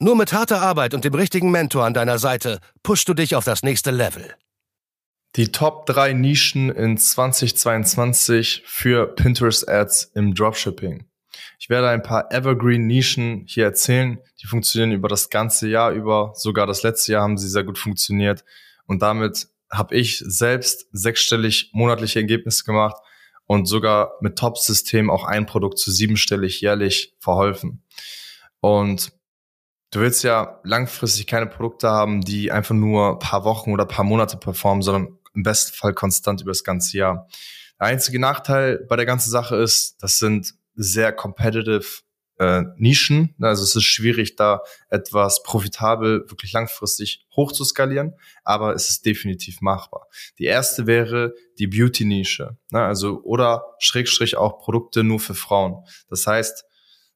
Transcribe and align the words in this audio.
Nur 0.00 0.16
mit 0.16 0.32
harter 0.32 0.60
Arbeit 0.60 0.92
und 0.92 1.04
dem 1.04 1.14
richtigen 1.14 1.50
Mentor 1.50 1.84
an 1.84 1.94
deiner 1.94 2.18
Seite 2.18 2.58
pushst 2.82 3.08
du 3.08 3.14
dich 3.14 3.36
auf 3.36 3.44
das 3.44 3.62
nächste 3.62 3.90
Level. 3.90 4.34
Die 5.36 5.52
Top 5.52 5.86
3 5.86 6.12
Nischen 6.12 6.70
in 6.70 6.96
2022 6.96 8.62
für 8.66 9.06
Pinterest 9.14 9.68
Ads 9.68 10.12
im 10.14 10.34
Dropshipping. 10.34 11.06
Ich 11.58 11.68
werde 11.68 11.88
ein 11.88 12.02
paar 12.02 12.32
Evergreen 12.32 12.86
Nischen 12.86 13.44
hier 13.46 13.64
erzählen. 13.64 14.18
Die 14.42 14.46
funktionieren 14.46 14.92
über 14.92 15.08
das 15.08 15.30
ganze 15.30 15.68
Jahr 15.68 15.92
über. 15.92 16.32
Sogar 16.34 16.66
das 16.66 16.82
letzte 16.82 17.12
Jahr 17.12 17.22
haben 17.22 17.38
sie 17.38 17.48
sehr 17.48 17.64
gut 17.64 17.78
funktioniert. 17.78 18.44
Und 18.86 19.02
damit 19.02 19.48
habe 19.70 19.96
ich 19.96 20.22
selbst 20.24 20.86
sechsstellig 20.92 21.70
monatliche 21.72 22.20
Ergebnisse 22.20 22.64
gemacht 22.64 22.96
und 23.46 23.66
sogar 23.66 24.12
mit 24.20 24.38
Top-System 24.38 25.10
auch 25.10 25.24
ein 25.24 25.46
Produkt 25.46 25.78
zu 25.78 25.90
siebenstellig 25.90 26.60
jährlich 26.60 27.14
verholfen. 27.18 27.82
Und 28.60 29.12
du 29.94 30.00
willst 30.00 30.24
ja 30.24 30.60
langfristig 30.64 31.26
keine 31.26 31.46
Produkte 31.46 31.88
haben, 31.88 32.20
die 32.20 32.50
einfach 32.50 32.74
nur 32.74 33.18
paar 33.20 33.44
Wochen 33.44 33.72
oder 33.72 33.86
paar 33.86 34.04
Monate 34.04 34.36
performen, 34.36 34.82
sondern 34.82 35.18
im 35.34 35.42
besten 35.42 35.76
Fall 35.76 35.94
konstant 35.94 36.40
über 36.40 36.50
das 36.50 36.64
ganze 36.64 36.98
Jahr. 36.98 37.28
Der 37.78 37.88
einzige 37.88 38.18
Nachteil 38.18 38.84
bei 38.88 38.96
der 38.96 39.06
ganzen 39.06 39.30
Sache 39.30 39.56
ist, 39.56 39.96
das 40.00 40.18
sind 40.18 40.54
sehr 40.74 41.12
competitive 41.12 42.02
äh, 42.38 42.62
Nischen. 42.76 43.36
Also 43.40 43.62
es 43.62 43.76
ist 43.76 43.84
schwierig, 43.84 44.34
da 44.34 44.60
etwas 44.90 45.44
profitabel 45.44 46.24
wirklich 46.28 46.52
langfristig 46.52 47.24
hoch 47.36 47.52
zu 47.52 47.64
skalieren, 47.64 48.14
aber 48.42 48.74
es 48.74 48.88
ist 48.88 49.06
definitiv 49.06 49.60
machbar. 49.60 50.08
Die 50.40 50.44
erste 50.44 50.88
wäre 50.88 51.34
die 51.58 51.68
Beauty-Nische, 51.68 52.56
ne? 52.70 52.82
also 52.82 53.20
oder 53.22 53.64
Schrägstrich 53.78 54.36
auch 54.36 54.58
Produkte 54.58 55.04
nur 55.04 55.20
für 55.20 55.34
Frauen. 55.34 55.84
Das 56.08 56.26
heißt, 56.26 56.64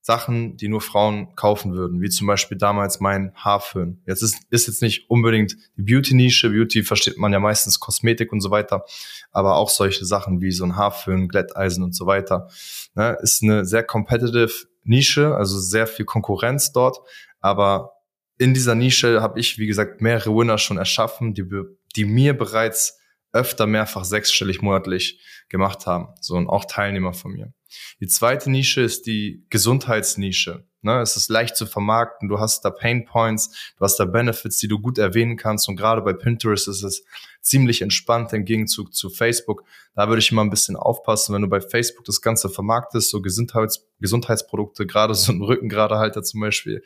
Sachen, 0.01 0.57
die 0.57 0.69
nur 0.69 0.81
Frauen 0.81 1.35
kaufen 1.35 1.75
würden, 1.75 2.01
wie 2.01 2.09
zum 2.09 2.27
Beispiel 2.27 2.57
damals 2.57 3.01
mein 3.01 3.33
Haarföhn. 3.35 4.03
Jetzt 4.07 4.23
ist, 4.23 4.39
ist 4.51 4.67
jetzt 4.67 4.83
nicht 4.83 5.11
unbedingt 5.11 5.57
die 5.77 5.83
Beauty-Nische. 5.83 6.51
Beauty 6.51 6.83
versteht 6.83 7.19
man 7.19 7.33
ja 7.33 7.41
meistens 7.41 7.79
Kosmetik 7.79 8.33
und 8.33 8.41
so 8.41 8.51
weiter, 8.51 8.85
aber 9.33 9.57
auch 9.57 9.71
solche 9.71 10.05
Sachen 10.07 10.41
wie 10.41 10.53
so 10.53 10.65
ein 10.65 10.77
Haarföhn, 10.77 11.29
Glätteisen 11.29 11.85
und 11.85 11.95
so 11.95 12.07
weiter. 12.07 12.49
Ne, 12.95 13.19
ist 13.23 13.43
eine 13.43 13.65
sehr 13.65 13.83
competitive 13.83 14.51
Nische, 14.85 15.35
also 15.35 15.59
sehr 15.59 15.87
viel 15.87 16.07
Konkurrenz 16.07 16.73
dort, 16.73 16.99
aber 17.41 17.93
in 18.39 18.55
dieser 18.55 18.75
Nische 18.75 19.21
habe 19.21 19.39
ich, 19.41 19.59
wie 19.59 19.67
gesagt, 19.67 20.01
mehrere 20.01 20.35
Winner 20.35 20.59
schon 20.59 20.79
erschaffen, 20.79 21.35
die, 21.35 21.45
die 21.97 22.05
mir 22.05 22.39
bereits 22.39 22.99
öfter 23.33 23.67
mehrfach 23.67 24.05
sechsstellig 24.05 24.63
monatlich 24.63 25.21
gemacht 25.49 25.87
haben. 25.87 26.15
So 26.21 26.35
und 26.35 26.49
auch 26.49 26.65
Teilnehmer 26.65 27.13
von 27.13 27.33
mir. 27.33 27.53
Die 28.01 28.07
zweite 28.07 28.51
Nische 28.51 28.81
ist 28.81 29.07
die 29.07 29.45
Gesundheitsnische. 29.51 30.67
Ne, 30.81 31.01
es 31.01 31.17
ist 31.17 31.29
leicht 31.29 31.57
zu 31.57 31.67
vermarkten, 31.67 32.29
du 32.29 32.39
hast 32.39 32.65
da 32.65 32.71
Pain 32.71 33.05
Points, 33.05 33.73
du 33.77 33.85
hast 33.85 33.97
da 33.97 34.05
Benefits, 34.05 34.59
die 34.59 34.69
du 34.69 34.79
gut 34.79 34.99
erwähnen 34.99 35.37
kannst 35.37 35.69
und 35.69 35.75
gerade 35.75 36.03
bei 36.03 36.13
Pinterest 36.13 36.69
ist 36.69 36.85
es 36.85 37.05
ziemlich 37.41 37.83
entspannt 37.83 38.33
im 38.33 38.45
Gegenzug 38.45 38.95
zu 38.95 39.11
Facebook. 39.11 39.65
Da 39.95 40.09
würde 40.09 40.21
ich 40.21 40.31
immer 40.31 40.45
ein 40.45 40.51
bisschen 40.51 40.77
aufpassen, 40.77 41.35
wenn 41.35 41.43
du 41.43 41.49
bei 41.49 41.61
Facebook 41.61 42.05
das 42.05 42.21
Ganze 42.21 42.49
vermarktest, 42.49 43.11
so 43.11 43.21
Gesundheits 43.21 43.87
Gesundheitsprodukte, 44.01 44.87
gerade 44.87 45.15
so 45.15 45.33
ein 45.33 45.43
Rückengeradehalter 45.43 46.23
zum 46.23 46.41
Beispiel, 46.41 46.85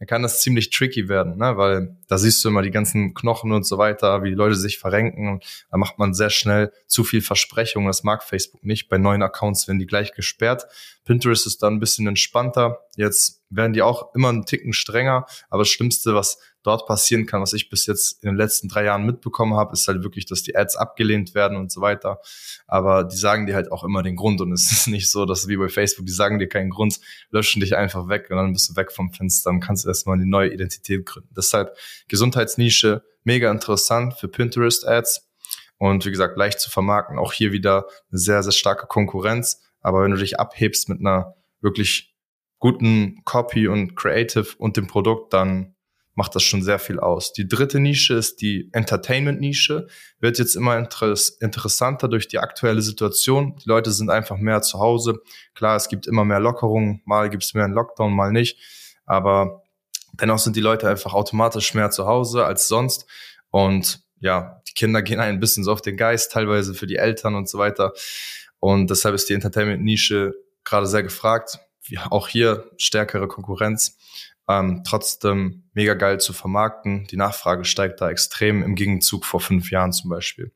dann 0.00 0.06
kann 0.06 0.22
das 0.22 0.40
ziemlich 0.40 0.70
tricky 0.70 1.10
werden, 1.10 1.36
ne? 1.36 1.58
weil 1.58 1.96
da 2.08 2.16
siehst 2.16 2.42
du 2.42 2.48
immer 2.48 2.62
die 2.62 2.70
ganzen 2.70 3.12
Knochen 3.12 3.52
und 3.52 3.64
so 3.64 3.76
weiter, 3.76 4.22
wie 4.22 4.30
die 4.30 4.34
Leute 4.34 4.54
sich 4.56 4.78
verrenken 4.78 5.40
da 5.70 5.76
macht 5.76 5.98
man 5.98 6.14
sehr 6.14 6.30
schnell 6.30 6.72
zu 6.86 7.04
viel 7.04 7.20
Versprechungen. 7.20 7.86
Das 7.86 8.02
mag 8.02 8.22
Facebook 8.22 8.64
nicht. 8.64 8.88
Bei 8.88 8.96
neuen 8.96 9.22
Accounts 9.22 9.68
werden 9.68 9.78
die 9.78 9.86
gleich 9.86 10.12
gesperrt. 10.12 10.66
Pinterest 11.04 11.46
ist 11.46 11.62
dann 11.62 11.74
ein 11.74 11.80
bisschen 11.80 12.06
entspannter. 12.06 12.80
Jetzt 12.96 13.29
werden 13.50 13.72
die 13.72 13.82
auch 13.82 14.14
immer 14.14 14.28
einen 14.28 14.46
Ticken 14.46 14.72
strenger, 14.72 15.26
aber 15.48 15.62
das 15.62 15.68
Schlimmste, 15.68 16.14
was 16.14 16.38
dort 16.62 16.86
passieren 16.86 17.26
kann, 17.26 17.40
was 17.40 17.52
ich 17.52 17.70
bis 17.70 17.86
jetzt 17.86 18.22
in 18.22 18.28
den 18.28 18.36
letzten 18.36 18.68
drei 18.68 18.84
Jahren 18.84 19.04
mitbekommen 19.04 19.54
habe, 19.54 19.72
ist 19.72 19.88
halt 19.88 20.02
wirklich, 20.02 20.26
dass 20.26 20.42
die 20.42 20.56
Ads 20.56 20.76
abgelehnt 20.76 21.34
werden 21.34 21.56
und 21.56 21.72
so 21.72 21.80
weiter. 21.80 22.20
Aber 22.66 23.04
die 23.04 23.16
sagen 23.16 23.46
dir 23.46 23.54
halt 23.54 23.72
auch 23.72 23.82
immer 23.82 24.02
den 24.02 24.16
Grund 24.16 24.40
und 24.40 24.52
es 24.52 24.70
ist 24.70 24.86
nicht 24.86 25.10
so, 25.10 25.24
dass 25.24 25.48
wie 25.48 25.56
bei 25.56 25.68
Facebook, 25.68 26.06
die 26.06 26.12
sagen 26.12 26.38
dir 26.38 26.48
keinen 26.48 26.70
Grund, 26.70 27.00
löschen 27.30 27.60
dich 27.60 27.76
einfach 27.76 28.08
weg 28.08 28.28
und 28.30 28.36
dann 28.36 28.52
bist 28.52 28.70
du 28.70 28.76
weg 28.76 28.92
vom 28.92 29.12
Fenster, 29.12 29.50
dann 29.50 29.60
kannst 29.60 29.86
erstmal 29.86 30.16
eine 30.16 30.26
neue 30.26 30.52
Identität 30.52 31.06
gründen. 31.06 31.30
Deshalb 31.36 31.76
Gesundheitsnische, 32.08 33.02
mega 33.24 33.50
interessant 33.50 34.14
für 34.14 34.28
Pinterest 34.28 34.86
Ads 34.86 35.30
und 35.80 36.04
wie 36.04 36.10
gesagt, 36.10 36.36
leicht 36.36 36.60
zu 36.60 36.70
vermarkten. 36.70 37.18
Auch 37.18 37.32
hier 37.32 37.52
wieder 37.52 37.86
eine 38.10 38.18
sehr, 38.18 38.42
sehr 38.42 38.52
starke 38.52 38.86
Konkurrenz. 38.86 39.62
Aber 39.80 40.02
wenn 40.02 40.10
du 40.10 40.18
dich 40.18 40.38
abhebst 40.38 40.90
mit 40.90 41.00
einer 41.00 41.34
wirklich 41.62 42.09
guten 42.60 43.22
Copy 43.24 43.66
und 43.66 43.96
Creative 43.96 44.46
und 44.58 44.76
dem 44.76 44.86
Produkt, 44.86 45.32
dann 45.32 45.74
macht 46.14 46.34
das 46.34 46.42
schon 46.42 46.62
sehr 46.62 46.78
viel 46.78 47.00
aus. 47.00 47.32
Die 47.32 47.48
dritte 47.48 47.80
Nische 47.80 48.14
ist 48.14 48.42
die 48.42 48.68
Entertainment-Nische. 48.72 49.86
Wird 50.18 50.38
jetzt 50.38 50.54
immer 50.54 50.76
interessanter 50.76 52.08
durch 52.08 52.28
die 52.28 52.38
aktuelle 52.38 52.82
Situation. 52.82 53.56
Die 53.56 53.68
Leute 53.68 53.90
sind 53.90 54.10
einfach 54.10 54.36
mehr 54.36 54.60
zu 54.60 54.78
Hause. 54.78 55.20
Klar, 55.54 55.76
es 55.76 55.88
gibt 55.88 56.06
immer 56.06 56.24
mehr 56.24 56.40
Lockerungen. 56.40 57.00
Mal 57.06 57.30
gibt 57.30 57.42
es 57.44 57.54
mehr 57.54 57.64
einen 57.64 57.72
Lockdown, 57.72 58.12
mal 58.12 58.32
nicht. 58.32 58.58
Aber 59.06 59.62
dennoch 60.12 60.38
sind 60.38 60.56
die 60.56 60.60
Leute 60.60 60.88
einfach 60.88 61.14
automatisch 61.14 61.72
mehr 61.72 61.90
zu 61.90 62.06
Hause 62.06 62.44
als 62.44 62.68
sonst. 62.68 63.06
Und 63.50 64.02
ja, 64.18 64.60
die 64.68 64.74
Kinder 64.74 65.00
gehen 65.00 65.20
ein 65.20 65.40
bisschen 65.40 65.64
so 65.64 65.72
auf 65.72 65.80
den 65.80 65.96
Geist, 65.96 66.32
teilweise 66.32 66.74
für 66.74 66.86
die 66.86 66.96
Eltern 66.96 67.34
und 67.34 67.48
so 67.48 67.56
weiter. 67.56 67.94
Und 68.58 68.90
deshalb 68.90 69.14
ist 69.14 69.30
die 69.30 69.34
Entertainment-Nische 69.34 70.34
gerade 70.64 70.86
sehr 70.86 71.02
gefragt. 71.02 71.60
Auch 72.10 72.28
hier 72.28 72.70
stärkere 72.76 73.28
Konkurrenz 73.28 73.96
ähm, 74.50 74.82
trotzdem 74.84 75.64
mega 75.74 75.94
geil 75.94 76.18
zu 76.18 76.32
vermarkten. 76.32 77.06
Die 77.06 77.16
Nachfrage 77.16 77.64
steigt 77.64 78.00
da 78.00 78.10
extrem 78.10 78.62
im 78.62 78.74
Gegenzug 78.74 79.24
vor 79.24 79.40
fünf 79.40 79.70
Jahren 79.70 79.92
zum 79.92 80.10
Beispiel. 80.10 80.52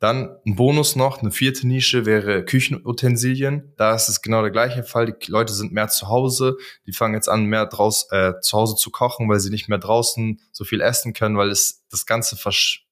Dann 0.00 0.36
ein 0.44 0.56
Bonus 0.56 0.96
noch, 0.96 1.22
eine 1.22 1.30
vierte 1.30 1.66
Nische 1.66 2.04
wäre 2.04 2.44
Küchenutensilien. 2.44 3.72
Da 3.76 3.94
ist 3.94 4.08
es 4.08 4.20
genau 4.20 4.42
der 4.42 4.50
gleiche 4.50 4.82
Fall. 4.82 5.06
Die 5.12 5.30
Leute 5.30 5.54
sind 5.54 5.72
mehr 5.72 5.88
zu 5.88 6.08
Hause. 6.08 6.56
Die 6.86 6.92
fangen 6.92 7.14
jetzt 7.14 7.28
an, 7.28 7.46
mehr 7.46 7.66
draus, 7.66 8.08
äh, 8.10 8.34
zu 8.40 8.58
Hause 8.58 8.74
zu 8.74 8.90
kochen, 8.90 9.28
weil 9.28 9.40
sie 9.40 9.50
nicht 9.50 9.68
mehr 9.68 9.78
draußen 9.78 10.40
so 10.52 10.64
viel 10.64 10.80
essen 10.80 11.14
können, 11.14 11.38
weil 11.38 11.50
es 11.50 11.84
das 11.90 12.04
Ganze 12.06 12.36
versch 12.36 12.83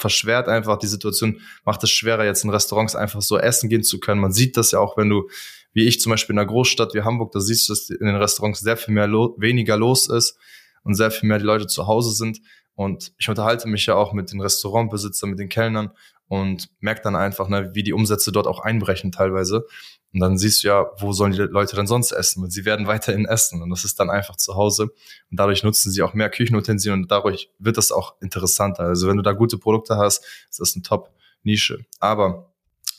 verschwert 0.00 0.48
einfach 0.48 0.78
die 0.78 0.86
Situation, 0.86 1.40
macht 1.64 1.82
es 1.84 1.90
schwerer, 1.90 2.24
jetzt 2.24 2.44
in 2.44 2.50
Restaurants 2.50 2.96
einfach 2.96 3.22
so 3.22 3.38
essen 3.38 3.68
gehen 3.68 3.82
zu 3.82 4.00
können. 4.00 4.20
Man 4.20 4.32
sieht 4.32 4.56
das 4.56 4.72
ja 4.72 4.80
auch, 4.80 4.96
wenn 4.96 5.08
du 5.08 5.28
wie 5.72 5.86
ich 5.86 6.00
zum 6.00 6.10
Beispiel 6.10 6.34
in 6.34 6.38
einer 6.38 6.48
Großstadt 6.48 6.94
wie 6.94 7.02
Hamburg, 7.02 7.32
da 7.32 7.40
siehst 7.40 7.68
du, 7.68 7.72
dass 7.72 7.90
in 7.90 8.06
den 8.06 8.16
Restaurants 8.16 8.60
sehr 8.60 8.76
viel 8.76 8.94
mehr 8.94 9.06
lo 9.06 9.36
weniger 9.38 9.76
los 9.76 10.08
ist 10.08 10.36
und 10.82 10.94
sehr 10.94 11.10
viel 11.10 11.28
mehr 11.28 11.38
die 11.38 11.44
Leute 11.44 11.66
zu 11.66 11.86
Hause 11.86 12.10
sind. 12.10 12.40
Und 12.80 13.12
ich 13.18 13.28
unterhalte 13.28 13.68
mich 13.68 13.84
ja 13.84 13.94
auch 13.94 14.14
mit 14.14 14.32
den 14.32 14.40
Restaurantbesitzern, 14.40 15.28
mit 15.28 15.38
den 15.38 15.50
Kellnern 15.50 15.90
und 16.28 16.70
merke 16.80 17.02
dann 17.02 17.14
einfach, 17.14 17.46
ne, 17.50 17.74
wie 17.74 17.82
die 17.82 17.92
Umsätze 17.92 18.32
dort 18.32 18.46
auch 18.46 18.60
einbrechen 18.60 19.12
teilweise. 19.12 19.66
Und 20.14 20.20
dann 20.20 20.38
siehst 20.38 20.64
du 20.64 20.68
ja, 20.68 20.86
wo 20.98 21.12
sollen 21.12 21.32
die 21.32 21.40
Leute 21.40 21.76
dann 21.76 21.86
sonst 21.86 22.10
essen? 22.10 22.42
Und 22.42 22.50
sie 22.50 22.64
werden 22.64 22.86
weiterhin 22.86 23.26
essen. 23.26 23.60
Und 23.60 23.68
das 23.68 23.84
ist 23.84 24.00
dann 24.00 24.08
einfach 24.08 24.36
zu 24.36 24.54
Hause. 24.54 24.84
Und 24.84 25.38
dadurch 25.38 25.62
nutzen 25.62 25.92
sie 25.92 26.00
auch 26.00 26.14
mehr 26.14 26.30
Küchenutensilien 26.30 27.02
und 27.02 27.10
dadurch 27.10 27.50
wird 27.58 27.76
das 27.76 27.92
auch 27.92 28.14
interessanter. 28.22 28.84
Also 28.84 29.08
wenn 29.08 29.18
du 29.18 29.22
da 29.22 29.32
gute 29.32 29.58
Produkte 29.58 29.98
hast, 29.98 30.24
ist 30.48 30.60
das 30.60 30.74
eine 30.74 30.82
Top-Nische. 30.82 31.84
Aber 31.98 32.54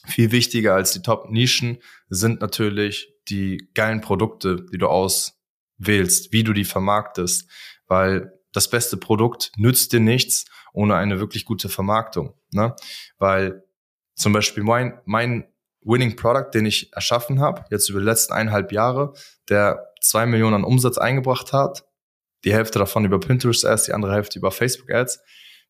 viel 0.05 0.31
wichtiger 0.31 0.75
als 0.75 0.91
die 0.91 1.01
Top-Nischen 1.01 1.79
sind 2.07 2.39
natürlich 2.39 3.15
die 3.29 3.67
geilen 3.73 4.01
Produkte, 4.01 4.63
die 4.71 4.77
du 4.77 4.85
auswählst, 4.89 6.31
wie 6.31 6.43
du 6.43 6.53
die 6.53 6.65
vermarktest, 6.65 7.49
weil 7.87 8.31
das 8.53 8.69
beste 8.69 8.97
Produkt 8.97 9.51
nützt 9.57 9.93
dir 9.93 9.99
nichts 9.99 10.45
ohne 10.73 10.95
eine 10.95 11.19
wirklich 11.19 11.45
gute 11.45 11.69
Vermarktung, 11.69 12.33
ne? 12.51 12.75
Weil 13.17 13.63
zum 14.15 14.33
Beispiel 14.33 14.63
mein, 14.63 14.99
mein 15.05 15.47
Winning 15.83 16.15
Product, 16.15 16.51
den 16.53 16.65
ich 16.65 16.93
erschaffen 16.93 17.39
habe, 17.39 17.65
jetzt 17.71 17.89
über 17.89 17.99
die 17.99 18.05
letzten 18.05 18.33
eineinhalb 18.33 18.71
Jahre, 18.71 19.13
der 19.49 19.91
zwei 20.01 20.25
Millionen 20.25 20.55
an 20.55 20.63
Umsatz 20.63 20.97
eingebracht 20.97 21.53
hat, 21.53 21.85
die 22.43 22.53
Hälfte 22.53 22.79
davon 22.79 23.05
über 23.05 23.19
Pinterest 23.19 23.65
Ads, 23.65 23.85
die 23.85 23.93
andere 23.93 24.13
Hälfte 24.13 24.39
über 24.39 24.51
Facebook 24.51 24.91
Ads, 24.91 25.19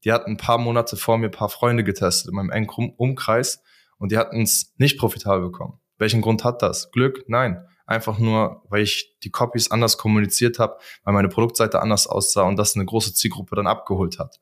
die 0.03 0.11
hat 0.11 0.25
ein 0.25 0.37
paar 0.37 0.57
Monate 0.57 0.97
vor 0.97 1.17
mir 1.17 1.27
ein 1.27 1.31
paar 1.31 1.49
Freunde 1.49 1.83
getestet 1.83 2.29
in 2.29 2.35
meinem 2.35 2.49
engen 2.49 2.93
Umkreis 2.97 3.61
und 3.97 4.11
die 4.11 4.17
hatten 4.17 4.41
es 4.41 4.73
nicht 4.77 4.97
profitabel 4.97 5.43
bekommen. 5.43 5.79
Welchen 5.97 6.21
Grund 6.21 6.43
hat 6.43 6.61
das? 6.61 6.91
Glück? 6.91 7.23
Nein. 7.27 7.63
Einfach 7.85 8.19
nur, 8.19 8.63
weil 8.69 8.83
ich 8.83 9.15
die 9.23 9.31
Copies 9.31 9.71
anders 9.71 9.97
kommuniziert 9.97 10.59
habe, 10.59 10.77
weil 11.03 11.13
meine 11.13 11.29
Produktseite 11.29 11.81
anders 11.81 12.07
aussah 12.07 12.43
und 12.43 12.57
das 12.57 12.75
eine 12.75 12.85
große 12.85 13.13
Zielgruppe 13.13 13.55
dann 13.55 13.67
abgeholt 13.67 14.19
hat. 14.19 14.39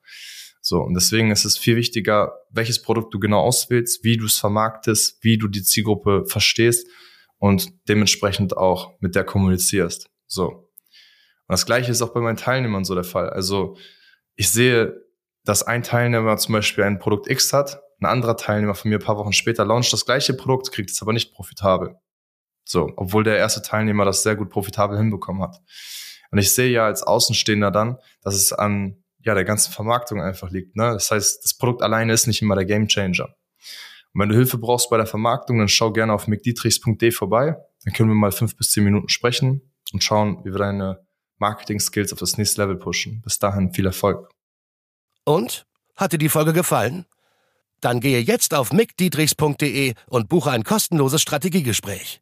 So, 0.61 0.81
und 0.81 0.93
deswegen 0.93 1.31
ist 1.31 1.45
es 1.45 1.57
viel 1.57 1.75
wichtiger, 1.75 2.33
welches 2.51 2.81
Produkt 2.81 3.13
du 3.13 3.19
genau 3.19 3.39
auswählst, 3.39 4.03
wie 4.03 4.17
du 4.17 4.25
es 4.25 4.37
vermarktest, 4.37 5.23
wie 5.23 5.37
du 5.37 5.47
die 5.47 5.63
Zielgruppe 5.63 6.25
verstehst 6.25 6.87
und 7.37 7.69
dementsprechend 7.87 8.57
auch 8.57 8.91
mit 8.99 9.15
der 9.15 9.23
kommunizierst. 9.23 10.09
So. 10.27 10.47
Und 10.47 10.67
das 11.47 11.65
gleiche 11.65 11.91
ist 11.91 12.01
auch 12.01 12.13
bei 12.13 12.19
meinen 12.19 12.37
Teilnehmern 12.37 12.83
so 12.83 12.93
der 12.93 13.03
Fall. 13.03 13.29
Also 13.29 13.77
ich 14.35 14.51
sehe, 14.51 14.95
dass 15.45 15.63
ein 15.63 15.83
Teilnehmer 15.83 16.37
zum 16.37 16.53
Beispiel 16.53 16.83
ein 16.83 16.99
Produkt 16.99 17.29
X 17.29 17.53
hat, 17.53 17.81
ein 18.01 18.05
anderer 18.05 18.37
Teilnehmer 18.37 18.75
von 18.75 18.89
mir 18.89 18.97
ein 18.97 19.03
paar 19.03 19.17
Wochen 19.17 19.33
später 19.33 19.65
launcht 19.65 19.91
das 19.91 20.05
gleiche 20.05 20.33
Produkt, 20.33 20.71
kriegt 20.71 20.91
es 20.91 21.01
aber 21.01 21.13
nicht 21.13 21.33
profitabel. 21.33 21.95
So, 22.69 22.93
obwohl 22.97 23.23
der 23.23 23.37
erste 23.37 23.63
Teilnehmer 23.63 24.05
das 24.05 24.21
sehr 24.21 24.35
gut 24.35 24.51
profitabel 24.51 24.95
hinbekommen 24.95 25.41
hat. 25.41 25.59
Und 26.29 26.37
ich 26.37 26.53
sehe 26.53 26.69
ja 26.69 26.85
als 26.85 27.01
Außenstehender 27.01 27.71
dann, 27.71 27.97
dass 28.21 28.35
es 28.35 28.53
an 28.53 29.03
ja, 29.17 29.33
der 29.33 29.43
ganzen 29.43 29.73
Vermarktung 29.73 30.21
einfach 30.21 30.51
liegt. 30.51 30.75
Ne? 30.75 30.83
Das 30.91 31.09
heißt, 31.09 31.43
das 31.43 31.55
Produkt 31.55 31.81
alleine 31.81 32.13
ist 32.13 32.27
nicht 32.27 32.43
immer 32.43 32.53
der 32.53 32.65
Gamechanger. 32.65 33.25
Und 34.13 34.21
wenn 34.21 34.29
du 34.29 34.35
Hilfe 34.35 34.59
brauchst 34.59 34.91
bei 34.91 34.97
der 34.97 35.07
Vermarktung, 35.07 35.57
dann 35.57 35.67
schau 35.67 35.91
gerne 35.91 36.13
auf 36.13 36.27
mcdietrichs.de 36.27 37.09
vorbei. 37.09 37.57
Dann 37.85 37.93
können 37.93 38.09
wir 38.09 38.15
mal 38.15 38.31
fünf 38.31 38.55
bis 38.55 38.69
zehn 38.69 38.83
Minuten 38.83 39.09
sprechen 39.09 39.73
und 39.91 40.03
schauen, 40.03 40.45
wie 40.45 40.51
wir 40.51 40.59
deine 40.59 41.03
Marketing-Skills 41.39 42.13
auf 42.13 42.19
das 42.19 42.37
nächste 42.37 42.61
Level 42.61 42.75
pushen. 42.75 43.21
Bis 43.23 43.39
dahin 43.39 43.73
viel 43.73 43.87
Erfolg. 43.87 44.29
Und? 45.25 45.65
Hat 45.95 46.13
dir 46.13 46.19
die 46.19 46.29
Folge 46.29 46.53
gefallen? 46.53 47.07
Dann 47.81 47.99
gehe 47.99 48.19
jetzt 48.19 48.53
auf 48.53 48.71
mcdietrichs.de 48.71 49.95
und 50.07 50.29
buche 50.29 50.51
ein 50.51 50.63
kostenloses 50.63 51.23
Strategiegespräch. 51.23 52.21